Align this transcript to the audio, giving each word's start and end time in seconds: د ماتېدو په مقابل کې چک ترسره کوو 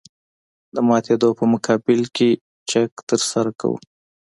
د 0.75 0.77
ماتېدو 0.87 1.29
په 1.39 1.43
مقابل 1.53 2.01
کې 2.15 2.29
چک 2.69 2.91
ترسره 3.09 3.51
کوو 3.59 3.77